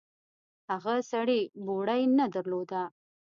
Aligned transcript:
هغه 0.69 0.95
سړي 1.11 1.39
بوړۍ 1.65 2.01
نه 2.17 2.25
درلوده. 2.35 2.81